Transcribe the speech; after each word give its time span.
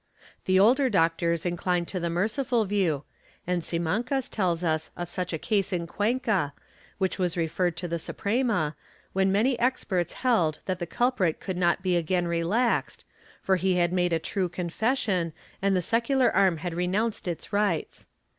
The 0.45 0.59
older 0.59 0.89
doctors 0.89 1.45
inclined 1.45 1.87
to 1.89 1.99
the 1.99 2.09
merciful 2.09 2.65
view 2.65 3.03
and 3.45 3.61
Simancas 3.63 4.29
tells 4.29 4.63
us 4.63 4.89
of 4.97 5.11
such 5.11 5.31
a 5.31 5.37
case 5.37 5.71
in 5.71 5.85
Cuenca, 5.85 6.53
which 6.97 7.19
was 7.19 7.37
referred 7.37 7.77
to 7.77 7.87
the 7.87 7.99
Suprema, 7.99 8.75
when 9.13 9.31
many 9.31 9.59
experts 9.59 10.13
held 10.13 10.57
that 10.65 10.79
the 10.79 10.87
culprit 10.87 11.39
could 11.39 11.55
not 11.55 11.83
be 11.83 11.95
again 11.97 12.27
relaxed, 12.27 13.05
for 13.43 13.57
he 13.57 13.75
had 13.75 13.93
made 13.93 14.11
a 14.11 14.17
true 14.17 14.49
confession, 14.49 15.33
and 15.61 15.75
the 15.75 15.83
secular 15.83 16.35
arm 16.35 16.57
had 16.57 16.73
renounced 16.73 17.27
its 17.27 17.53
rights. 17.53 18.07